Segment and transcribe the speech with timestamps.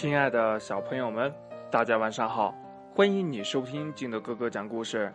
[0.00, 1.34] 亲爱的小朋友们，
[1.72, 2.54] 大家晚上好！
[2.94, 5.12] 欢迎你收听金德哥哥讲故事。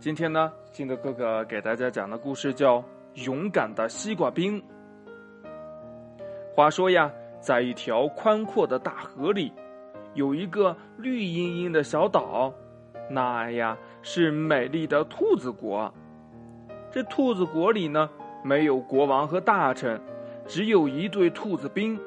[0.00, 2.78] 今天呢，金德哥哥给大家讲的故事叫
[3.26, 4.58] 《勇敢的西瓜兵》。
[6.54, 9.52] 话说呀，在一条宽阔的大河里，
[10.14, 12.50] 有一个绿茵茵的小岛，
[13.10, 15.92] 那呀是美丽的兔子国。
[16.90, 18.08] 这兔子国里呢，
[18.42, 20.00] 没有国王和大臣，
[20.46, 22.00] 只有一队兔子兵。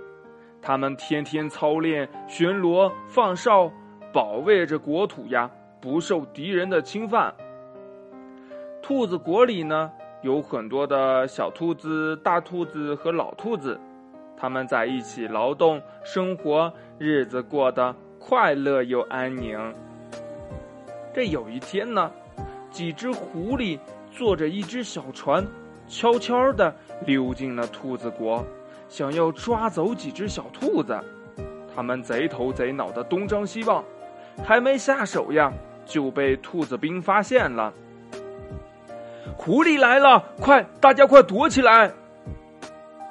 [0.62, 3.72] 他们天天操练巡逻、放哨，
[4.14, 5.50] 保卫着国土呀，
[5.82, 7.34] 不受敌人的侵犯。
[8.82, 13.80] 兔子国里呢，有很多的小兔子、大兔子和老兔子，
[14.36, 19.58] 他们在一起劳动生活，日子过得快乐又安宁。
[21.14, 22.12] 这有一天呢，
[22.70, 23.80] 几只狐狸
[24.12, 25.46] 坐着一只小船，
[25.88, 26.74] 悄悄地
[27.06, 28.44] 溜进了兔子国。
[28.90, 31.00] 想要抓走几只小兔子，
[31.74, 33.84] 他们贼头贼脑的东张西望，
[34.44, 35.54] 还没下手呀，
[35.86, 37.72] 就被兔子兵发现了。
[39.38, 41.92] 狐狸来了，快，大家快躲起来！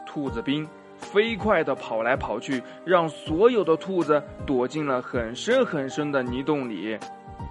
[0.04, 6.98] 兔子兵飞快的跑来跑去，让所有的兔子躲进了很深很深的泥洞里。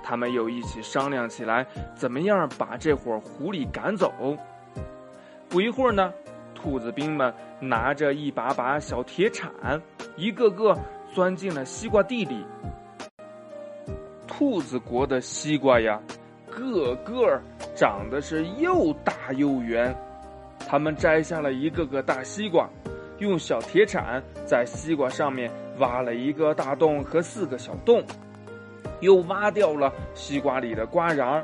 [0.03, 4.37] 他们又一起商量起来，怎么样把这伙狐狸赶走。
[5.47, 6.13] 不一会儿呢。
[6.57, 9.79] 兔子兵们拿着一把把小铁铲，
[10.15, 10.75] 一个个
[11.13, 12.43] 钻进了西瓜地里。
[14.25, 16.01] 兔子国的西瓜呀，
[16.49, 17.39] 个个
[17.75, 19.95] 长得是又大又圆。
[20.67, 22.67] 他们摘下了一个个大西瓜，
[23.19, 28.03] 用小铁铲在西瓜上面挖了一个大洞和四个小洞，
[28.99, 31.43] 又挖掉了西瓜里的瓜瓤。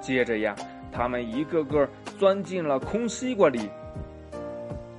[0.00, 0.54] 接着呀，
[0.92, 3.68] 他们一个个钻进了空西瓜里。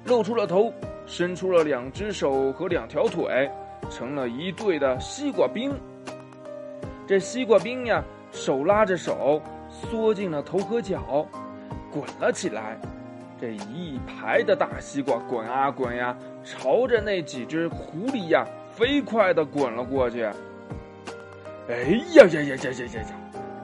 [0.05, 0.71] 露出了头，
[1.05, 3.49] 伸出了两只手和两条腿，
[3.89, 5.73] 成了一对的西瓜兵。
[7.07, 11.25] 这西瓜兵呀，手拉着手，缩进了头和脚，
[11.91, 12.77] 滚了起来。
[13.41, 20.23] 这一排的大西瓜滚啊滚呀，朝着那几只狐狸呀，飞快地滚了过去。
[21.67, 21.75] 哎
[22.13, 23.15] 呀呀呀呀呀呀呀！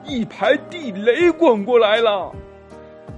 [0.04, 2.34] 一排地雷滚过来了，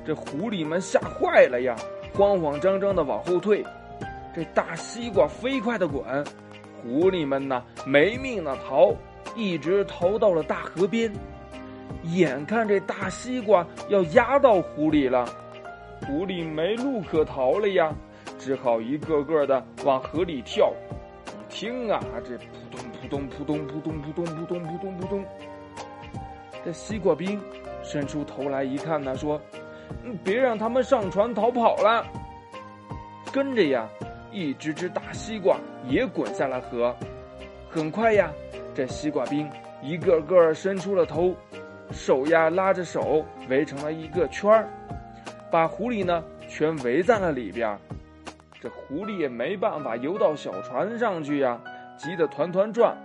[0.07, 1.75] 这狐狸们吓坏了呀。
[2.17, 3.65] 慌慌张张的往后退，
[4.33, 6.25] 这大西瓜飞快的滚，
[6.81, 8.95] 狐狸们呢没命的逃，
[9.35, 11.13] 一直逃到了大河边。
[12.05, 15.27] 眼看这大西瓜要压到湖里了，
[16.07, 17.93] 狐狸没路可逃了呀，
[18.39, 20.73] 只好一个个的往河里跳。
[21.49, 25.25] 听啊，这扑通扑通扑通扑通扑通扑通扑通扑通，
[26.65, 27.41] 这西瓜兵
[27.83, 29.41] 伸出头来一看呢，说。
[30.23, 32.05] 别让他们上船逃跑了。
[33.33, 33.89] 跟着呀，
[34.31, 35.57] 一只只大西瓜
[35.89, 36.95] 也滚下了河。
[37.69, 38.31] 很快呀，
[38.75, 39.51] 这西瓜兵
[39.83, 41.35] 一个个伸出了头，
[41.91, 44.69] 手呀拉着手，围成了一个圈儿，
[45.51, 47.77] 把狐狸呢全围在了里边。
[48.61, 51.61] 这狐狸也没办法游到小船上去呀，
[51.99, 52.97] 急得团团转。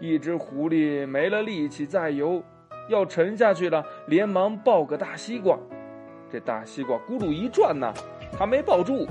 [0.00, 2.42] 一只狐狸没了力气再游，
[2.88, 5.56] 要沉下去了，连忙抱个大西瓜。
[6.32, 7.92] 这大西瓜咕噜一转呢，
[8.38, 9.06] 它没抱住；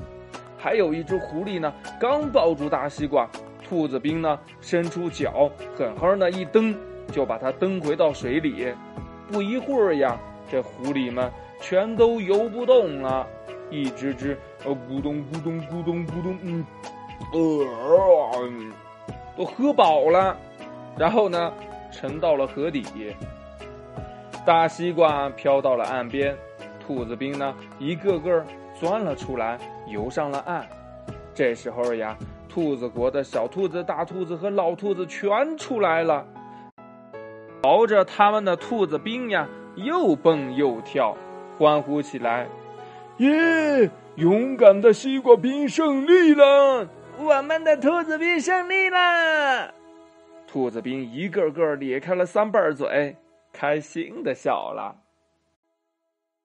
[0.58, 3.30] 还有一只狐狸呢，刚抱住大西瓜，
[3.64, 6.76] 兔子兵呢伸出脚，狠狠的一蹬，
[7.12, 8.74] 就把它蹬回到水里。
[9.32, 10.18] 不一会儿呀，
[10.50, 13.28] 这狐狸们全都游不动了，
[13.70, 16.66] 一只只呃咕咚咕咚咕咚咕咚，嗯，
[17.34, 18.50] 呃，
[19.38, 20.36] 都喝饱了，
[20.98, 21.54] 然后呢，
[21.92, 22.84] 沉到了河底。
[24.44, 26.36] 大西瓜飘到了岸边。
[26.86, 30.68] 兔子兵呢，一个个钻了出来，游上了岸。
[31.34, 32.18] 这时候呀，
[32.50, 36.26] 兔子国的小兔子、大兔子和老兔子全出来了，
[37.64, 41.16] 朝着他们的兔子兵呀，又蹦又跳，
[41.58, 42.48] 欢呼起来
[43.18, 43.90] ：“耶！
[44.16, 46.90] 勇敢的西瓜兵胜利了！
[47.18, 49.74] 我们的兔子兵胜利了！”
[50.46, 53.16] 兔子兵一个个咧开了三瓣嘴，
[53.54, 54.94] 开心的笑了。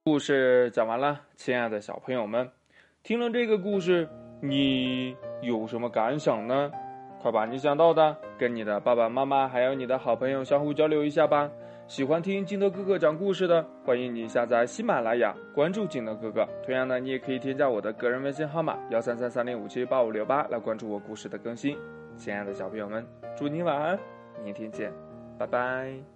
[0.06, 2.48] 故事讲完了，亲爱的小朋友们，
[3.02, 4.08] 听了这个故事，
[4.40, 6.70] 你有什么感想呢？
[7.20, 11.50] 快把你想到的跟你的爸爸妈妈还有你的好朋友相互交流一下吧。
[11.88, 16.48] 喜欢听金德哥哥讲故事的，欢迎你下载喜马拉雅，关注金德哥哥。
[16.64, 21.76] 同样呢，你也可以添加我的个人微信号码幺三三三零五七八五六八来关注我故事的更新。
[22.16, 23.04] 亲爱的小朋友们，
[23.36, 23.98] 祝你晚安，
[24.44, 24.92] 明天见，
[25.36, 26.15] 拜拜。